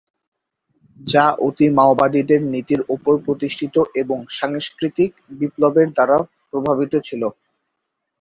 যা 0.99 1.25
অতি-মাওবাদের 1.39 2.25
নীতির 2.53 2.81
উপর 2.95 3.13
প্রতিষ্ঠিত 3.25 3.75
এবং 3.95 4.17
সাংস্কৃতিক 4.37 5.11
বিপ্লবের 5.39 5.87
দ্বারা 5.89 6.17
প্রভাবিত 6.49 6.93
ছিল। 7.07 7.21